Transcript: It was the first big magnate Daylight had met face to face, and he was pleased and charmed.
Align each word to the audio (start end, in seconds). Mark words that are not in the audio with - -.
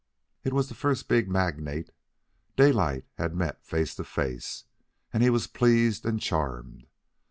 It 0.43 0.51
was 0.51 0.67
the 0.67 0.73
first 0.73 1.07
big 1.07 1.29
magnate 1.29 1.91
Daylight 2.55 3.05
had 3.19 3.35
met 3.35 3.63
face 3.63 3.93
to 3.97 4.03
face, 4.03 4.63
and 5.13 5.21
he 5.21 5.29
was 5.29 5.45
pleased 5.45 6.07
and 6.07 6.19
charmed. 6.19 6.87